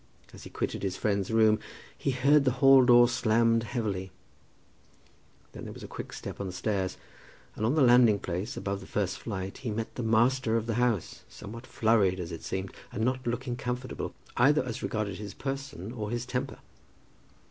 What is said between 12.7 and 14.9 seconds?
and not looking comfortable, either as